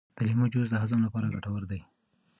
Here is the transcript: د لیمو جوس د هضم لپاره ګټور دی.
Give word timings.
د 0.15 0.17
لیمو 0.27 0.45
جوس 0.53 0.67
د 0.71 0.75
هضم 0.83 0.99
لپاره 1.07 1.31
ګټور 1.35 1.63
دی. 1.71 1.79